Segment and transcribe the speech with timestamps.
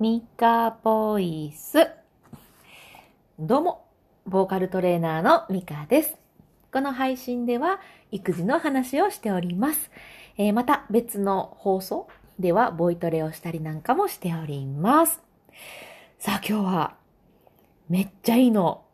[0.00, 1.88] ミカボイス。
[3.36, 3.84] どうも、
[4.26, 6.16] ボーカルトレーナーのミカです。
[6.72, 7.80] この配信では
[8.12, 9.90] 育児の話をしております。
[10.36, 12.06] えーまた別の放送
[12.38, 15.20] ではボイトレをしたりなんかもしております。
[16.20, 16.94] さあ今日は
[17.88, 18.84] めっちゃいいの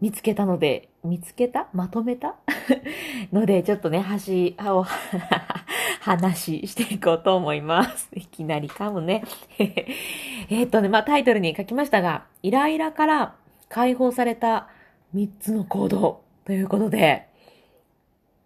[0.00, 1.68] 見つけたので、見つけた？
[1.74, 2.36] まとめた？
[3.32, 4.84] ので、ちょっとね、端、を、
[6.02, 8.08] 話していこうと思います。
[8.18, 9.22] いきなり噛むね。
[10.50, 13.36] えっとね、まあタイトルに書きましたが、イライラから
[13.68, 14.68] 解放された
[15.14, 17.28] 3つの行動ということで、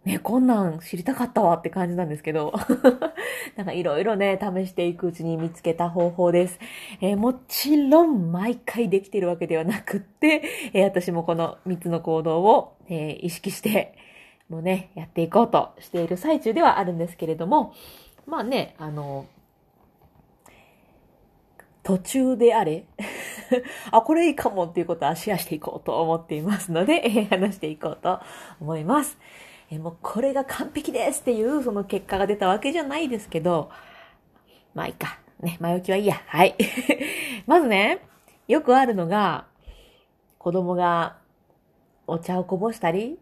[0.05, 2.53] ね、こんなん知りたかったわって感じなんですけど、
[3.57, 6.61] なんかいろいろね、試していくうちに見つけた方法です。
[7.01, 10.43] えーもちろん毎回できてるわけではなくって、
[10.75, 13.95] えー私もこの3つの行動を、えー意識して、
[14.49, 17.75] もうね、やっていこうとしている最中ではあるんですけれども、
[18.27, 19.27] まあね、あの、
[21.83, 22.85] 途中であれ、
[23.91, 28.21] あ、これいいかもっていうことはシェアしていこうと思っていますので、 話していこうと
[28.61, 29.19] 思います。
[29.71, 33.71] えもうこれが完璧ですっていうその結果が出たわけじゃないですけど、
[34.75, 35.19] まあいいか。
[35.41, 36.23] ね、前置きはいいや。
[36.27, 36.57] はい。
[37.47, 38.01] まずね、
[38.49, 39.47] よくあるのが、
[40.39, 41.17] 子供が
[42.07, 43.19] お茶をこぼしたり、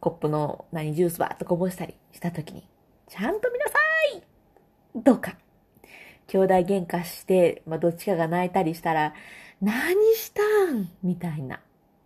[0.00, 2.66] コップの何ジュースバーっとこぼしたりしたときに、
[3.08, 3.78] ちゃんと見なさ
[4.96, 5.36] いとか、
[6.28, 9.14] 兄弟喧嘩して、まあ、どっちかが泣いたりしたら、
[9.60, 10.90] 何したん？
[11.02, 11.60] みたいな。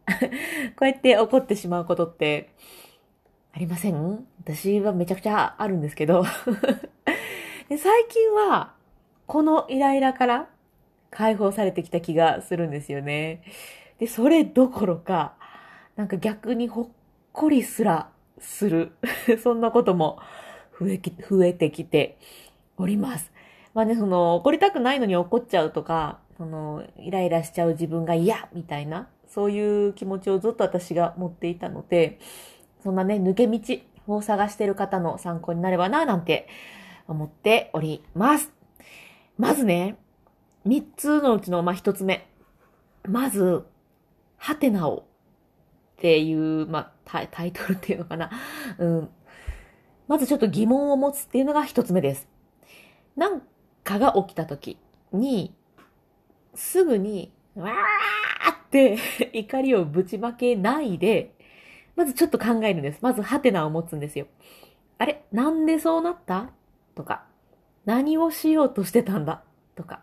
[0.77, 2.51] こうやって怒ってしまうことって、
[3.53, 4.27] ありません？
[4.43, 6.25] 私はめちゃくちゃあるんですけど。
[7.69, 8.75] で最近は、
[9.27, 10.49] このイライラから
[11.11, 13.43] 解放されてきた気がするんですよね。
[13.99, 15.35] で、それどころか、
[15.97, 16.89] なんか逆にほっ
[17.33, 18.93] こりすらする。
[19.43, 20.19] そんなことも
[20.79, 22.19] 増えき増えてきて
[22.77, 23.33] おります。
[23.75, 32.19] まあね、その、怒りたくないのに怒っちゃうとか、その、イライラしちゃう自分が嫌みたいな、そういう気持ちをずっと私が持っていたので、
[32.83, 36.49] そんなね、抜け道を探している方の参考になればな、なんて
[37.09, 38.53] 思っております。
[39.39, 39.97] まずね、
[40.65, 42.29] 三つのうちの、まあ、一つ目。
[43.09, 43.65] まず、
[44.37, 45.07] ハテナを
[46.03, 46.93] っていう、まあ、
[47.31, 48.29] タイトルっていうのかな。
[48.79, 49.09] うん。
[50.09, 52.29] まずちょっと疑問を持つっていうのが一つ目です。
[53.15, 53.43] なん
[53.85, 54.79] かが起きた時
[55.13, 55.55] に、
[56.57, 58.99] すぐに、わーって
[59.33, 61.37] 怒りをぶちまけないで、
[61.95, 62.99] まずちょっと考えるんです。
[63.01, 64.27] まずハテナを持つんですよ。
[64.99, 65.25] あれ？
[65.31, 66.51] なんでそうなった？
[66.97, 67.27] とか、
[67.85, 69.45] 何をしようとしてたんだ？
[69.77, 70.03] とか。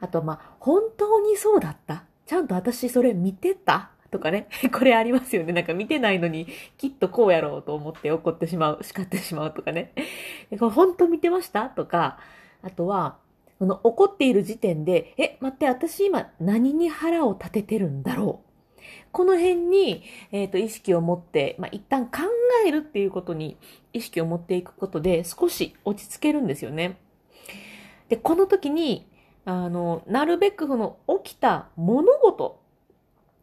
[0.00, 2.06] あと、まあ、本当にそうだった？
[2.26, 3.92] ちゃんと私それ見てた？
[4.10, 4.48] とかね。
[4.72, 5.52] これありますよね。
[5.52, 6.46] なんか見てないのに、
[6.78, 9.92] きっとこうやろうと思って怒ってしまう、叱ってしまうとかね。
[10.58, 11.68] これ本当見てました？
[11.68, 12.18] とか、
[12.62, 13.18] あとは、
[13.58, 18.50] この怒っている時点で、え、待って、私今何に腹を立ててるんだろう？
[19.12, 22.20] この辺に、えっ、と、意識を持って、まあ、一旦考
[22.66, 23.56] えるっていうことに
[23.92, 26.98] 意識を持っていくことで少し落ち着けるんですよね。
[28.08, 29.06] で、この時に、
[29.44, 32.60] あの、なるべくその起きた物事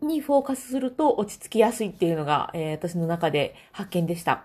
[0.02, 4.44] にフォーカスすると落ち着きやすいっていうのが、えー私の中で発見でした。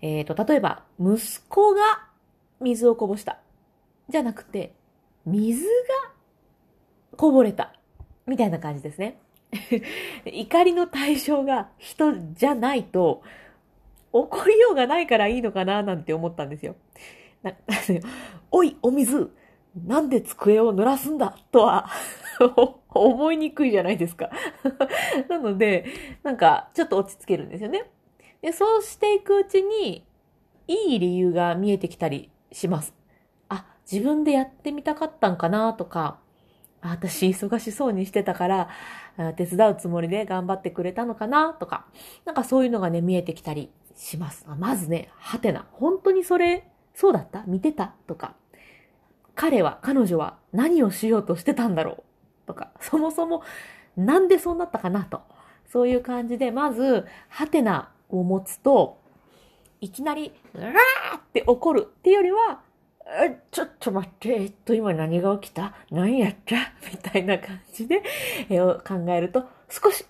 [0.00, 2.06] えっ、と、例えば、息子が
[2.60, 3.38] 水をこぼした。
[4.08, 4.74] じゃなくて、
[5.24, 5.68] 水が
[7.16, 7.72] こぼれた。
[8.26, 9.18] みたいな感じですね。
[10.26, 13.22] 怒りの対象が人じゃないと、
[14.12, 16.76] 怒りようがないからいいのかななんて思ったんですよ。
[17.42, 17.58] ななん
[18.50, 19.30] おい、お水、
[19.84, 21.88] なんで机を濡らすんだとは
[22.88, 24.30] 思いにくいじゃないですか。
[25.28, 25.84] なので、
[26.22, 27.90] なんか、ちょっと落ち着けるんですよね。
[28.40, 30.06] で、そうしていくうちに、
[30.68, 32.94] いい理由が見えてきたりします。
[33.48, 36.18] あ、自分でやってみたかったんかなとか、
[36.80, 38.68] 私忙しそうにしてたから、
[39.36, 41.86] 手伝うつもりで頑張ってくれたのかなとか、
[42.24, 44.46] なんかそういうのがね、見えてきたりします。
[44.58, 45.66] まずね、はてな。
[45.72, 47.44] 本当にそれ、そうだった？
[47.46, 47.94] 見てた？
[48.06, 48.34] とか、
[49.36, 52.02] 彼は、彼女は何をしようとしてたんだろ
[52.44, 52.46] う？
[52.46, 53.42] とか、そもそも
[53.96, 55.20] なんでそうなったかなと。
[55.70, 58.98] そういう感じで、まず、はてなを持つと、
[59.80, 61.86] いきなり、うわーって怒る。
[61.86, 62.60] っていうよりは、
[63.22, 65.74] えちょっと待って、えっと、今何が起きた？
[65.90, 66.56] 何やった
[66.90, 68.02] みたいな感じで、
[68.48, 70.04] えー考えると、少し、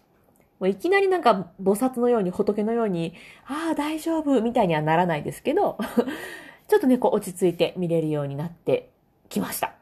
[0.61, 3.15] もういきなりなんか菩薩のように、仏のように、
[3.47, 5.79] ああ、大丈夫みたいにはならないですけど、
[6.69, 8.91] ちょっとね、こう落ち着いて見れるようになって
[9.28, 9.75] きました。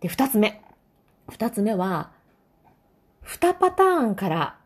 [0.00, 0.62] で、二つ目。
[1.28, 2.12] 二つ目は、
[3.22, 4.58] 二パターンから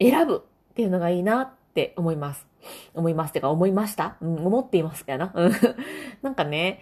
[0.00, 2.46] 選ぶっていうのがいいなって思います。
[2.94, 4.16] 思いますってか思いました？
[4.20, 5.32] うん、思っていますかな
[6.22, 6.80] なんかね、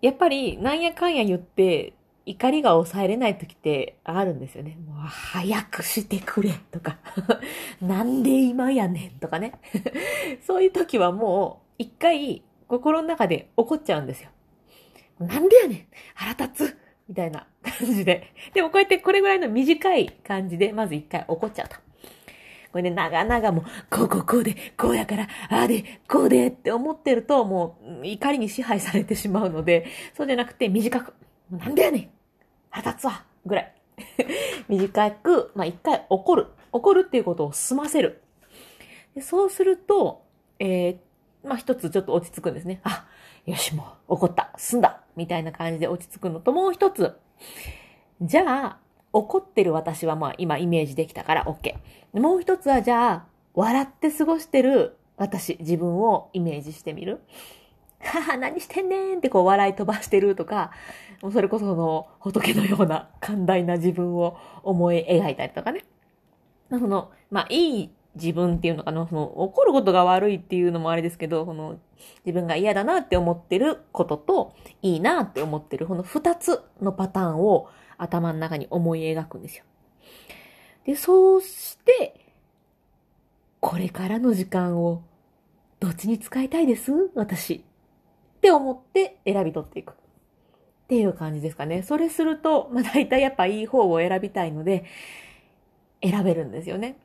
[0.00, 1.94] やっぱりなんやかんや言って、
[2.26, 4.78] 怒りが抑えれない時ってあるんですよね。
[4.86, 6.96] もう早くしてくれとか
[7.82, 9.52] なんで今やねんとかね。
[10.46, 14.30] そういう時はもう一回心の中で怒っちゃうんですよ。
[15.18, 16.78] なんでやねん腹立つ
[17.08, 18.32] みたいな感じで。
[18.52, 21.76] でもこうやってこれぐらいの短い感じでまず一回怒っちゃうと。
[22.74, 31.14] これね、長々も、こうこうこうで、こうやから、ああで、こうでって思ってると、もう怒りに支配されてしまうので、そうじゃなくて短く、
[31.52, 32.10] なんでやねん
[32.70, 33.74] 腹立つわぐらい。
[34.68, 36.48] 短く、まあ、一回怒る。
[36.72, 38.22] 怒るっていうことを済ませる。
[39.14, 40.24] でそうすると、
[40.58, 42.80] えー、まあ、一つちょっと落ち着くんですね。
[42.82, 43.06] あ、
[43.46, 44.52] よし、もう怒った。
[44.56, 45.03] 済んだ。
[45.16, 47.16] みたいな感じで落ち着くのと、もう一つ。
[48.20, 48.78] じゃあ、
[49.12, 51.74] 怒ってる私はまあ今イメージできたから OK。
[52.18, 57.20] もう一つはじゃあ、笑って過ごしてる私、自分をイメージしてみる。
[58.00, 60.72] はは、何してんねんってこう笑い飛ばしてるとか、
[61.22, 65.84] もうそれこそその仏のような寛大な自分を思い描いたりとかね。
[66.70, 71.78] その、まあいい自分っていうのかな、その怒ることが悪いっていうのもあれですけど、その
[72.24, 77.68] 自分が嫌だなって思ってることと、いいなって思ってる、この二つのパターンを
[77.98, 79.64] 頭の中に思い描くんですよ。
[80.84, 82.20] で、そうして、
[83.60, 85.02] これからの時間を
[85.80, 86.92] どっちに使いたいです？
[87.14, 87.54] 私。
[87.54, 87.60] っ
[88.40, 89.92] て思って選び取っていく。
[89.92, 89.94] っ
[90.86, 91.82] ていう感じですかね。
[91.82, 94.84] それすると、まあ大体やっぱいい方を選びたいので、
[96.02, 96.98] 選べるんですよね。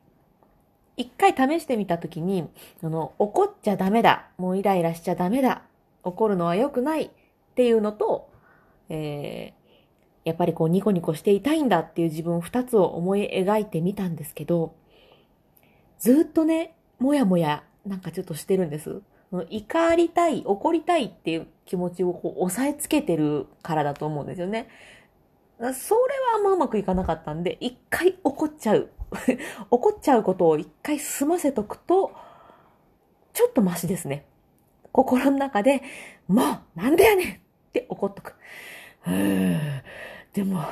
[0.99, 2.49] 一回試してみたときに、
[2.83, 4.27] あの、怒っちゃダメだ。
[4.37, 5.61] もうイライラしちゃダメだ。
[6.03, 7.09] 怒るのは良くないっ
[7.55, 8.29] ていうのと、
[8.89, 9.53] え
[10.25, 14.75] やっぱりこうニコニコしていたいんだっていう自分二つを思い描いてみたんですけど、
[15.99, 19.01] ずっとね、もやもやなんかちょっとしてるんです。
[19.49, 24.67] 怒りたい、怒りたいっていう気持ちをこう押さえつけてるからだと思うんですよね。
[25.59, 25.75] それは
[26.35, 28.89] あんまうまくいかなかったんで、一回怒っちゃう。
[29.69, 32.11] 怒っちゃうことを一回済ませとくと、
[33.33, 34.25] ちょっとマシですね。
[34.91, 35.81] 心の中で、
[36.27, 36.43] も
[36.75, 37.37] う、なんでやねんっ
[37.73, 38.35] て怒っとく。
[40.33, 40.63] でも、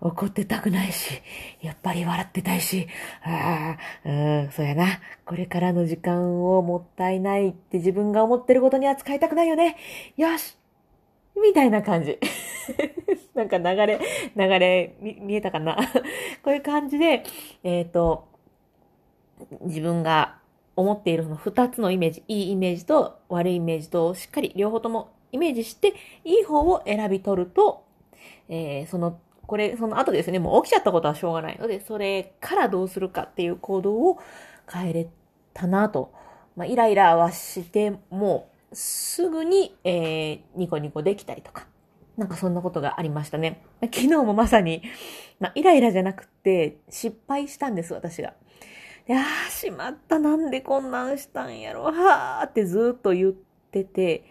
[0.00, 1.20] 怒ってたくないし、
[1.60, 2.86] やっぱり笑ってたいし、
[3.22, 4.12] ああ、う
[4.48, 5.00] ん、そうやな。
[5.26, 9.76] これからの時間をもったいないって自分が思ってることには使いたくないよね。
[10.16, 10.56] よし
[11.40, 12.18] みたいな感じ。
[13.34, 14.00] なんか流れ、
[14.36, 15.76] 流れ、見えたかな？
[16.42, 17.22] こういう感じで、
[17.62, 18.28] えっ、ー、と、
[19.62, 20.38] 自分が
[20.76, 25.94] 思っているその二つのイメージ、いいイメージと悪いイメージとしっかり両方ともイメージして、
[26.24, 27.84] いい方を選び取ると、
[28.48, 34.18] えー、その、これ、その後ですね、もう起きちゃったことはしょうがないので、それからどうするかっていう行動を
[34.70, 35.08] 変えれ
[35.54, 36.12] たなと。
[36.56, 41.66] まあ、イライラはしても、すぐに、えー、ニコニコできたりとか。
[42.16, 43.62] なんかそんなことがありましたね。
[43.82, 44.82] 昨日もまさに、
[45.38, 48.34] まあ、イライラじゃなくて、失敗したんです、私が。
[49.08, 54.24] いやー、しまった、なんでこんなんしたんやろ、はーってずっと言ってて、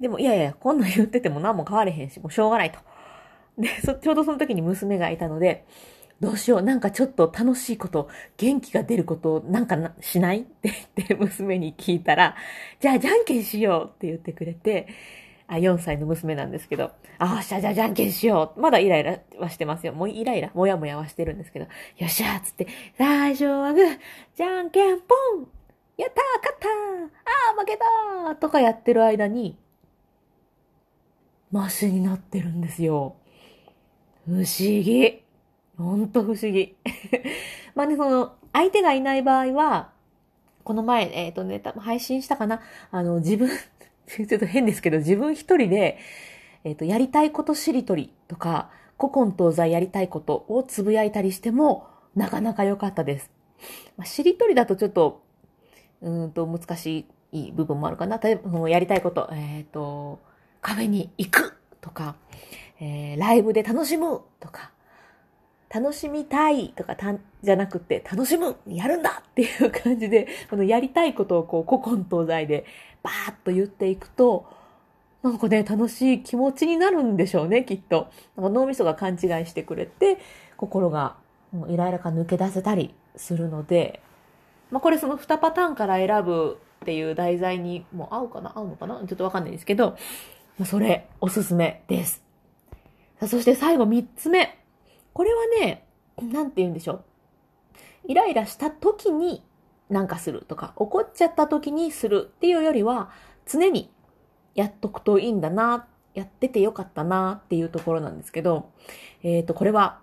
[0.00, 2.78] でも、いやいや、こんなん言ってても何も変われへんし、もうしょうがないと。
[3.58, 5.66] で、そ、ちょうどその時に娘がいたので、
[6.20, 10.40] どうしよう、なんかちょっと楽しいこと、元気が出ることなんかなしない？
[10.40, 12.34] って言って娘に聞いたら、
[12.80, 14.88] じゃあじゃんけんしようって言ってくれて、
[15.48, 18.60] あ、4歳の娘なんですけど、あ、っしゃ、じゃあじゃんけんしよう。
[18.60, 19.94] まだイライラはしてますよ。
[19.94, 23.98] もうイライラ、もやもやはしてるんですけど、よっしゃーつって、最初はグー、
[24.36, 25.48] じゃんけんポン
[25.96, 26.70] やったー勝ったー
[27.48, 29.58] あー負けたーとかやってる間に、
[31.50, 33.16] マシになってるんですよ。
[34.26, 35.22] 不思議。
[35.78, 36.76] ほんと不思議。
[37.74, 39.92] まあね、その、相手がいない場合は、
[40.62, 42.60] この前、えっ、ー、とね、多分配信したかな。
[42.90, 43.48] あの、自分、
[44.08, 45.98] ちょっと変ですけど、自分一人で、
[46.64, 51.86] えっ、ー、と、やりたいことしりとりとか、古今東西やりたいことをつぶやいたりしても、
[52.16, 53.30] なかなか良かったです。
[53.96, 55.22] まあ、しりとりだとちょっと、
[56.00, 58.18] うんと難しい部分もあるかな。
[58.18, 60.20] 例えば、やりたいこと、えっ、ー、と、
[60.60, 62.16] カフェに行くとか、
[62.80, 64.72] えー、ライブで楽しむとか、
[65.70, 72.64] 楽しみたいとかたじゃなくて、楽しむやるんだっていう感じで、 このやりたいことをこう、古今東西で
[73.02, 74.46] バーッと言っていくと、
[75.22, 78.08] なんかね、楽しい気持ちになるんでしょうね、きっと。
[78.36, 80.18] 脳みそが勘違いしてくれて、
[80.56, 81.16] 心が
[81.52, 84.00] もうイライラか抜け出せたりするので、
[84.70, 88.96] まあこれその2パターンから選ぶっていう題材にもう合うかな合うのかな？
[89.06, 89.96] ちょっとわかんないですけど、
[90.58, 92.22] まあそれ、おすすめです。
[93.18, 94.58] さあ、そして最後3つ目。
[95.18, 95.84] これはね、
[96.22, 97.04] なんて言うんでしょう。
[98.06, 99.42] イライラした時に
[99.90, 103.10] なんかするとか、怒っちゃった時にするっていうよりは、
[103.44, 103.90] 常に
[104.54, 108.70] やっとくといいんだなやっててよかったなっていうところなんですけど、
[109.24, 109.98] えっ、と、これは、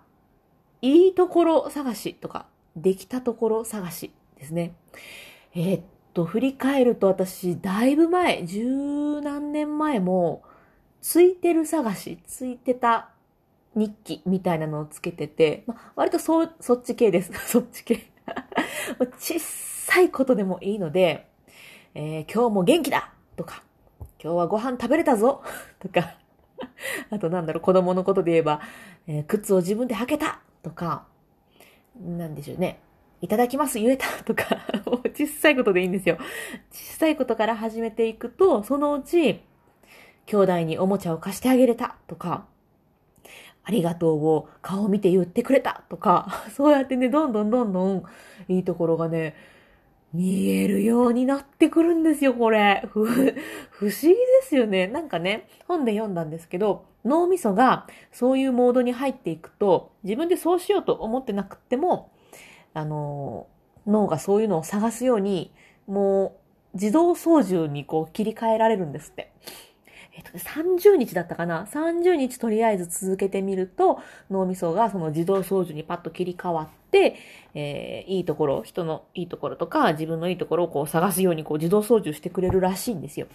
[0.82, 2.44] いいところ探しとか、
[2.76, 4.74] できたところ探しですね。
[5.54, 5.82] えっ
[6.12, 10.42] と、振り返ると私、だいぶ前、十何年前も、
[11.00, 13.15] ついてる探し、ついてた
[13.76, 17.30] 日記みたいなのをつけてて、まあ、割とそ、そっち系です。
[17.46, 18.10] そっち系。
[19.20, 21.28] 小さいことでもいいので、
[21.94, 23.62] えー、今日も元気だとか、
[24.22, 25.42] 今日はご飯食べれたぞ
[25.78, 26.14] とか、
[27.10, 28.60] あとなんだろう、子供のことで言えば、
[29.06, 31.06] えー、靴を自分で履けたとか、
[32.00, 32.80] なんでしょうね。
[33.22, 34.44] いただきます言えたとか、
[35.14, 36.18] 小さいことでいいんですよ。
[36.70, 39.42] 小さいことから始めていくと、そのうち、
[40.26, 42.46] 兄弟におもちゃを貸してあげれたとか、
[43.66, 48.04] ありがとうを顔を見て言ってくれたとか、 そうやってね、どんどんどんどん
[48.48, 49.34] いいところがね、
[50.14, 52.84] 見えるようになってくるんですよ、これ。
[52.88, 53.10] 不思
[54.02, 54.86] 議ですよね。
[54.86, 62.12] なんかね、本で読んだんですけど、脳みそがそういうモードに入っていくと、自分でそうしようと思ってなくっても、
[62.72, 63.48] あの、
[63.84, 65.52] 脳がそういうのを探すように、
[65.88, 66.36] も
[66.72, 69.32] う自動操縦にこう切り替えられるんですって。
[70.16, 77.16] えっと、30日だったかな ?30 日とりあえず続けてみると、脳みそがその自動操縦にパッと切り替わって、
[77.54, 83.26] えー、いいところ、人のいいところとか、自分のいいところをこう探すようにこう自動操縦してくれるらしいんですよ。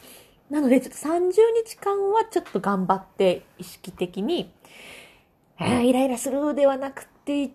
[0.49, 1.31] なので、ちょっと30
[1.65, 4.51] 日間はちょっと頑張って意識的に、
[5.57, 7.47] あイライラするではなくて、違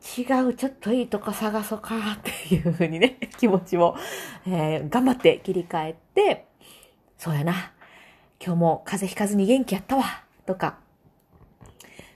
[0.47, 3.97] う、ちょっといいとこ探そうかっていうふうにね、気持ちを、
[4.47, 6.47] えー、頑張って切り替えて、
[7.19, 7.73] そうやな。
[8.45, 10.05] 今日も風邪ひかずに元気やったわ。
[10.45, 10.79] とか、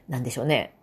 [0.08, 0.74] なんでしょうね。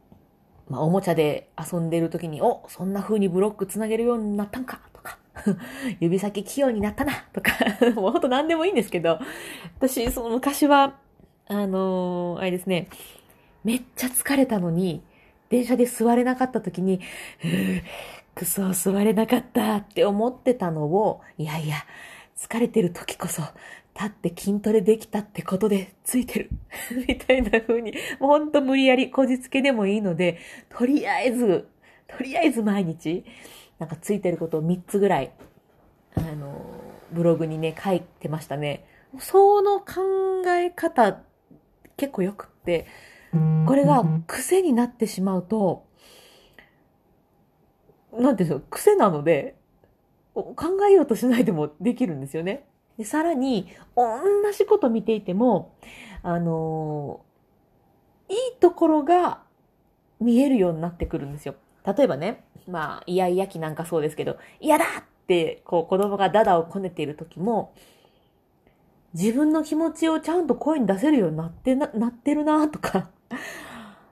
[0.69, 4.81] まあ、おもちゃで遊んでる時に、お、そんな風にブロックつなげるようになったんか。
[4.93, 5.17] とか、
[5.99, 7.13] 指先器用になったな。
[7.33, 7.51] とか、
[7.95, 9.19] もうほんと何でもいいんですけど、
[9.77, 10.97] 私、その昔は、
[11.47, 12.89] あのー、あれですね、
[13.63, 15.03] めっちゃ疲れたのに、
[15.49, 16.99] 電車で座れなかった時に、
[18.35, 21.77] くそ、座れなかったって思ってたのを、いやいや、
[22.35, 23.43] 疲れてる時こそ、
[23.97, 26.49] 立って筋トレできたってことでついてる。
[27.07, 30.37] みたいな風に、もうほんと無理やりこじつけでもいいので、
[30.69, 31.67] とりあえず、
[32.07, 33.25] とりあえず毎日、
[33.79, 35.31] なんかついてることを3つぐらい、
[36.15, 36.61] あの、
[37.11, 38.85] ブログにね、書いてましたね。
[39.17, 41.23] その考え方、
[41.95, 42.85] 結構よくって、
[43.65, 45.87] これが癖になってしまうと、
[48.13, 49.55] なんていうんですか、癖なので、
[50.35, 50.55] 考
[50.87, 52.67] えようとしないでもできるんですよね。
[52.97, 54.19] で、さらに、同
[54.51, 55.73] じこと見ていても、
[56.23, 59.41] あのー、いいところが
[60.19, 61.55] 見えるようになってくるんですよ。
[61.85, 67.73] 例えばね、まあ、イヤイヤ期なんかそうですけど、嫌だって、こう、子供がダダをこねている時も、
[69.13, 73.09] 自分の気持ちをちゃんと声に出せるようになってな、なってるなとか、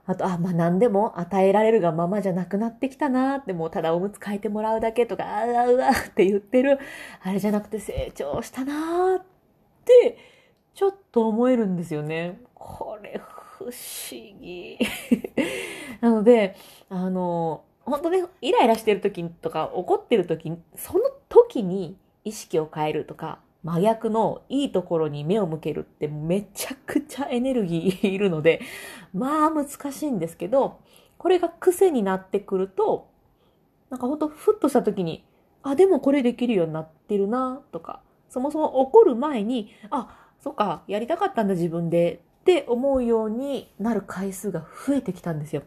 [0.06, 6.78] あと、あ、まあ何でも与えられるがままじゃなくなってきたなって、もうただおむつ替えてもらうだけとか、ああ、うわって言ってる、
[7.22, 9.24] あれじゃなくて成長したなっ
[9.84, 10.18] て、
[10.74, 12.40] ちょっと思えるんですよね。
[12.54, 13.20] これ、
[13.58, 13.72] 不思
[14.40, 14.78] 議。
[16.00, 16.54] なので、
[16.88, 28.60] あの、本当ね、イライラしてる時とか怒ってる時、その時に意識を変えるとか、真逆のいいところに目を向けるってめちゃくちゃエネルギーいるので、
[29.12, 30.78] まあ難しいんですけど、
[31.18, 33.08] これが癖になってくると、
[33.90, 35.24] なんかほんとふっとした時に、
[35.62, 45.62] あ、でもこれできるようになってるな、とか、そもそも怒る前に、あ、そっか、やりたかったんだ自分で、って思うようになる回数が増えてきたんですよ。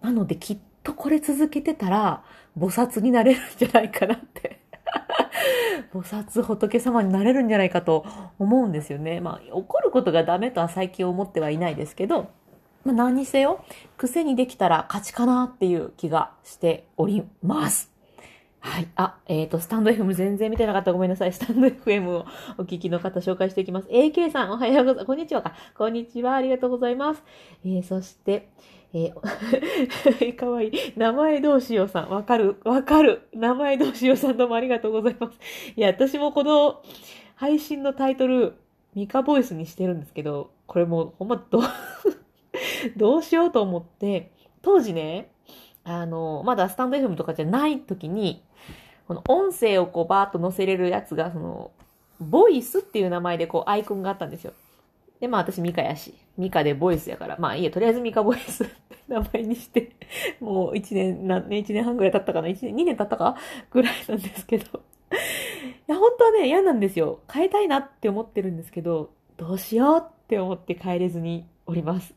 [0.00, 2.24] なのできっとこれ続けてたら、
[2.58, 4.63] 菩薩になれるんじゃないかなって
[5.92, 8.04] 菩薩仏様になれるんじゃないかと
[8.38, 9.20] 思うんですよね。
[9.20, 12.30] まあ、怒ることがダメとは最近思ってはいないですけど、
[12.84, 13.64] まあ、何にせよ、
[13.96, 17.94] 癖にできたら勝ちかなっていう気がしております。
[18.64, 18.88] はい。
[18.96, 21.32] あ、えっ、ー、と、スタンド FM 全然見てなかったごめんなさい。
[21.34, 22.24] スタンド FM を
[22.56, 23.88] お聞きの方紹介していきます。
[23.88, 25.06] AK さん、おはようございます。
[25.06, 25.54] こんにちはか。
[25.76, 26.34] こんにちは。
[26.34, 27.22] ありがとうございます。
[27.62, 28.48] えー、そして、
[28.96, 30.72] えー、 かわいい。
[30.96, 32.10] 名前どうしようさん。
[32.10, 32.60] わかる。
[32.64, 33.28] わかる。
[33.34, 35.38] 名前どうしようさんどうもありがとうございます。
[35.74, 36.80] いや、私もこの
[37.34, 38.54] 配信のタイトル、
[38.94, 41.60] ミカボイスにしてるんですけど、これもうほんまど、
[42.96, 44.30] どうしようと思って、
[44.62, 45.32] 当時ね、
[45.82, 48.44] あの、まだスタンド FM とかじゃない時に、
[49.08, 51.72] この音声をこうバーッと載せれるやつが、その、
[52.20, 54.52] ボイスっていう名前でこうアイコンがあったんですよ。
[55.24, 58.74] で、まあ私ミカやし、ミカでボイスやから、まあいいや、とりあえずミカボイスって
[59.08, 59.92] 名前にして、
[60.38, 63.34] もう一年、何年、一年半ぐらい経ったかな一年、二年経ったか
[63.70, 64.64] ぐらいなんですけど。
[64.66, 64.68] い
[65.86, 67.20] や、本当はね、嫌なんですよ。
[67.32, 72.14] 変えたいなって思ってるんですけど、どうしようって思って帰れずにおります。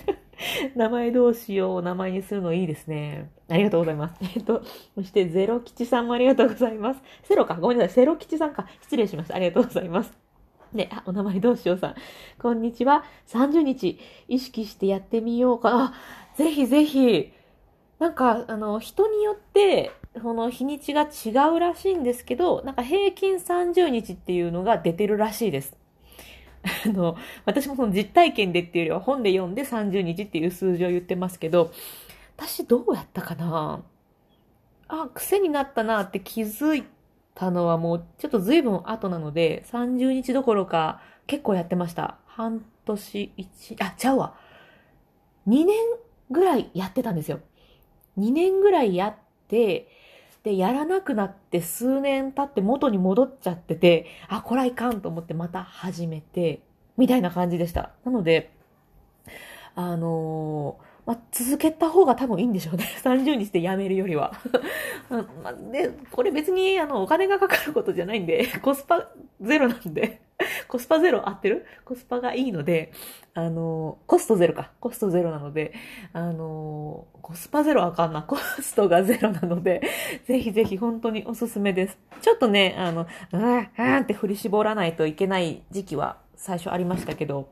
[0.74, 3.30] 名前どうしよう、名前にするのいいですね。
[3.50, 4.14] ありがとうございます。
[4.34, 4.62] えっと、
[4.94, 7.02] そしてゼロ吉さんもありがとうございます。
[7.24, 8.66] セロか、ごめんなさい、セロ吉さんか。
[8.80, 9.34] 失礼しました。
[9.34, 10.29] ありがとうございます。
[10.72, 11.94] ね、あ、お名前どうしようさん。
[12.38, 13.04] こんにちは。
[13.26, 13.98] 30日、
[14.28, 15.94] 意識してやってみようかな。
[16.36, 17.32] ぜひぜひ。
[17.98, 19.90] なんか、あの、人によって、
[20.22, 25.76] この日にちが違うらしいんですけど、なんか平均30日っていうのが出てるらしいです。
[26.86, 31.72] あの、私もその実体験でっていうよりは本で読んで30日っていう数字を言ってますけど、
[32.36, 33.82] 私どうやったかな
[34.86, 36.84] あ、癖になったなって気づい
[37.40, 42.18] たのはもうちょっと随分後なので、30日どころか結構やってました。
[42.26, 44.34] 半年、一、あ、ちゃうわ。
[45.48, 45.74] 2年
[46.30, 47.40] ぐらいやってたんですよ。
[48.18, 49.14] 2年ぐらいやっ
[49.48, 49.88] て、
[50.42, 56.60] で、やらなくなって数年経って元に戻っちゃってて、あ、こらいかんと思ってまた始めて、
[56.98, 57.92] みたいな感じでした。
[58.04, 58.52] なので、
[59.74, 62.84] あのーまあ、続けた方が多分いいんでしょうね。
[63.02, 64.32] 30日でやめるよりは。
[65.72, 69.08] で、これ別にあの、お金がかかることじゃないんで、 コスパ
[69.40, 70.20] ゼロなんで、
[70.68, 71.66] コスパゼロ合ってる？
[71.84, 72.92] コスパがいいので、
[73.34, 74.70] あの、コストゼロか。
[74.80, 75.74] コストゼロなので、
[76.12, 78.22] あの、コスパゼロあかんな。
[78.22, 79.82] コストがゼロなので、
[80.24, 81.98] ぜひぜひ本当におすすめです。
[82.22, 87.48] ちょっとね、あの、うーん、うんって振り絞らないといけない時期は最初ありましたけど、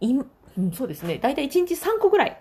[0.00, 0.24] 今、
[0.56, 1.18] うん、そうですね。
[1.18, 2.38] だいたい1日3個ぐらい、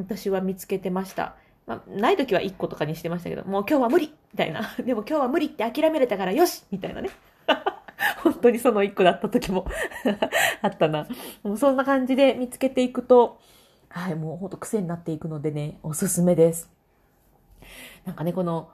[0.00, 1.36] 私は見つけてました。
[1.66, 4.74] まあ、ない時は1個とかにしてましたけど、もう今日は無理みたいな。
[4.84, 7.10] でも今日は無理って諦めれたからよしみたいなね。
[8.22, 9.66] 本当にその1個だった時も
[10.62, 11.06] あったな。
[11.42, 13.38] もうそんな感じで見つけていくと、
[13.88, 16.70] はい、もうほんと癖になっていくのでね、おすすめです。
[18.04, 18.70] なんかね、この、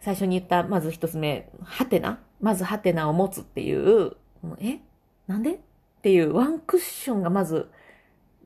[0.00, 2.20] 最初に言った、まず一つ目、ハテナ？
[2.40, 4.12] まずハテナを持つっていう、
[4.60, 4.78] え？
[5.26, 5.52] なんで？
[5.52, 5.58] っ
[6.02, 7.70] ていうワンクッションがまず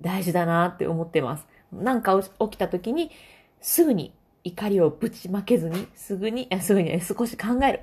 [0.00, 1.46] 大事だなって思ってます。
[1.72, 3.10] なんか起きた時に、
[3.60, 4.12] すぐに
[4.44, 7.80] 怒りをぶちまけずに、すぐに、すぐに、少し考える。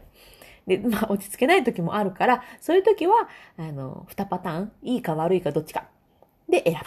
[0.68, 5.86] で、まあ、落ち着けない時もあるから、そういう時は、あの、二パターン、いいか悪いかどっちか。
[6.50, 6.82] で、選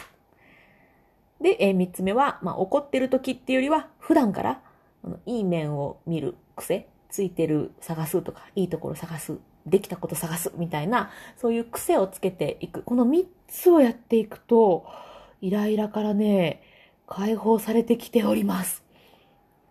[1.39, 1.43] ぶ。
[1.43, 4.61] で、え、三つ目は、まあ、怒ってる時っていうよりは、普段から、
[5.25, 12.83] いい面を見る癖、ついてる探すとか、いいところ探す、できたこと探すみたいな、そういう癖をつけていく。
[12.83, 14.85] この三つをやっていくと、
[15.41, 16.61] イライラからね、
[17.11, 18.83] 解放されてきております。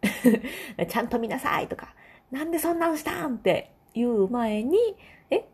[0.89, 1.95] ちゃんと見なさいとか、
[2.31, 4.77] なんでそんなんしたんって言う前に、
[5.31, 5.47] え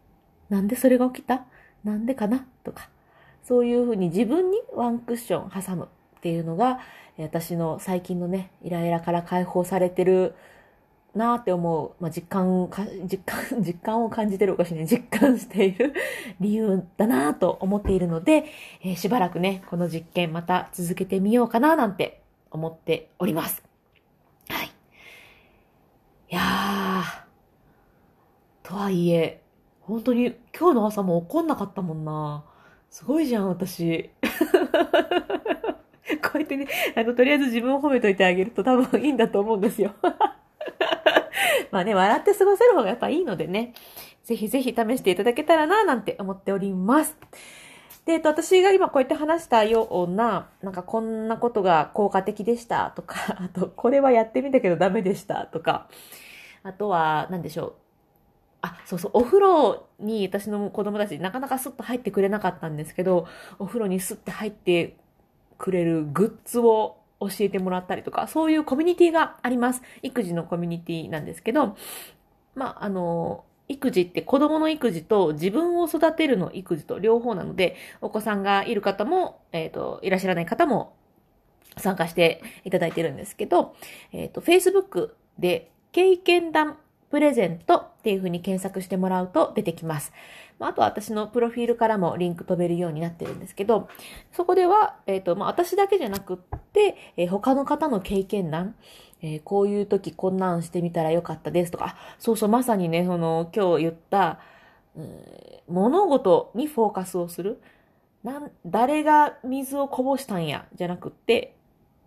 [0.48, 1.46] なんでそれが起きた？
[1.84, 2.44] なんでかな？
[2.64, 2.88] とか、
[3.44, 6.80] そういうふうに自分にワンクッション挟むっていうのが、
[7.18, 10.34] 私の最近のね、イライラから解放されてる
[11.16, 15.94] なって思う、まあ、実感か、実感、実感を感じてるおかしいね、実感している
[16.40, 18.46] 理由だなーと思っているので、
[18.82, 23.62] えー、しばらくね、この実験また続けてみようかななんて思っております。
[24.48, 24.66] はい。
[24.66, 24.70] い
[26.34, 29.42] やー、とはいえ、
[29.80, 32.44] 本当に今日の朝も怒んなかったもんな。
[32.90, 34.10] すごいじゃん、私。
[36.22, 39.92] こうやってね、あの、とりあえず自分を褒めといてあげると多分いいんだと思うんですよ。
[41.70, 43.74] まあね、笑って過ごせる方がやっぱいいのでね、
[44.24, 47.16] ぜひぜひ試していただけたらな、なんて思っております。
[48.06, 55.88] で、えっと、私が今こうやって話したような、なんかこんなことが効果的でしたとか、 あと、これはやってみたけどダメでしたとか、
[56.62, 57.74] あとは、何でしょう。
[58.62, 63.26] あ、そうそう、お風呂に私の子供たちなかなかスッと入ってくれなかったんですけど、
[63.58, 64.96] お風呂にスッて入って
[65.58, 69.82] くれるグッズを教えてもらったりとか、そういうコミュニティがあります。
[70.02, 71.76] 育児のコミュニティなんですけど、
[72.54, 80.94] まあ、あの、育児って子供の育児と自分を育てるの育児と両方なので、お子さんがいる方も、えっ、ー、と、いらっしゃらない方も
[81.76, 83.74] 参加していただいてるんですけど、
[84.12, 86.76] えっ、ー、と、Facebook で経験談
[87.10, 90.12] プレゼントっていう風に検索してもらうと出てきます。
[90.58, 93.88] あとは私のプロフィールからもリンク飛べるようになってるんですけど、
[94.32, 96.36] そこでは、えっ、ー、と、まあ、私だけじゃなくっ
[96.72, 98.74] て、えー、他の方の経験談、
[99.22, 104.40] えー、こういう時こんなんしてみたらよかったですとか、そうそう、まさにね、その、今日言った、
[105.68, 107.60] 物事にフォーカスをする。
[108.24, 111.54] なん、誰が水をこぼしたんや、じゃなくって、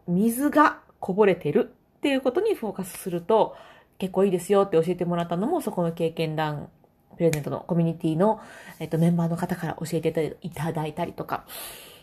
[0.08, 3.56] 水がこぼれてるっていうことにフォーカスすると、
[4.00, 6.70] 結構いいですよって教えてもらったのも、そこの経験談
[7.18, 8.40] プレゼントのコミュニティの、
[8.80, 11.46] えっと、メンバーの方から教えていただいたりとか、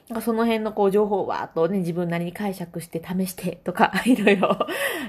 [0.08, 4.56] なんかその辺のこう情報をわーっとね、自分なりに解釈して試してとか、 いろいろ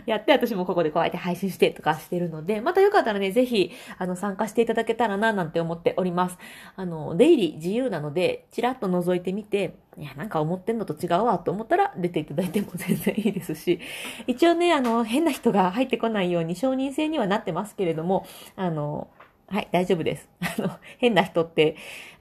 [0.07, 6.39] やって、私もここでこうやって配信してとかしてるので、またよかったらね、ぜひ、あの、参加していただけたらな、なんて思っております。
[6.75, 13.79] あの、出入り自由なので、ちらっと覗いてみて、いや、なんか思ってんのと違うわと思ったら出ていただいても 全然いいですし、
[14.25, 19.09] 一応ね、あの、変な人が入ってこないように承認制にはなってますけれども、あの、
[19.45, 20.27] はい、大丈夫です。
[20.41, 21.75] あの、変な人って、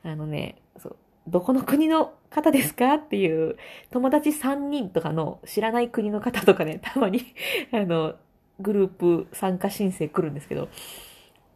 [0.05, 0.97] あのね、そう、
[1.29, 2.95] どこの国の方ですか？
[2.95, 3.57] っていう
[3.91, 7.35] 友達3人とかの知らない国の方とかね、 たまに
[7.73, 8.15] あの、
[8.61, 10.69] グループ参加申請来るんですけど、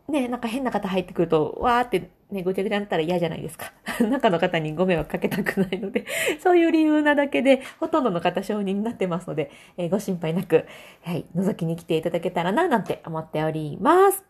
[0.09, 3.73] ね、なんか変な方入ってくると、わーってね、ごちゃごちゃになったら嫌じゃないですか。
[4.05, 6.05] 中の方にご迷惑かけたくないので、
[6.41, 10.67] そういう理由なだけで、ほとんどの方承認になってますので、えー、ご心配なく、
[11.03, 14.25] はい、覗きに来ていただけたらな、なんて思っております。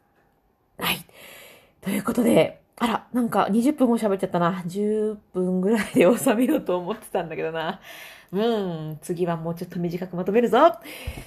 [0.79, 0.99] はい。
[1.81, 4.65] ということで、あら、なんか20分も喋っちゃったな。
[4.67, 7.79] 10分ぐらいで収めようと思ってたんだけどな。
[8.33, 10.73] うん、次はもうちょっと短くまとめるぞ。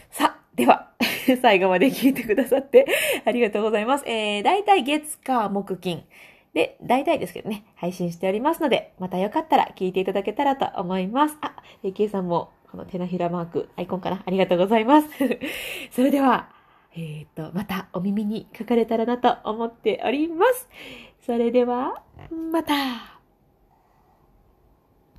[0.10, 0.89] さ、では、
[1.44, 2.88] 最後まで聞いてくださって
[3.24, 4.04] ありがとうございます。
[4.08, 6.06] えー、だいたい月、火、木、金。
[6.56, 11.38] で、大体ですけどね、配信しておりますので、またよかったら聞いていただけたらと思います。
[11.42, 15.08] あ、AK さんも、この手のひらマーク、アイコンかなありがとうございます。
[15.92, 16.50] それでは、
[16.96, 20.70] えっ、ー、と、またお耳にかかれたらなと思っております。
[21.26, 22.04] それでは、
[22.52, 23.12] また。